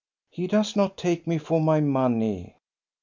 [0.37, 2.55] "He does not take me for my money."